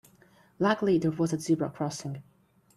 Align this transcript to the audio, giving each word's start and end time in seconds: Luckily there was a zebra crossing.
Luckily 0.57 0.97
there 0.97 1.11
was 1.11 1.31
a 1.31 1.39
zebra 1.39 1.69
crossing. 1.69 2.23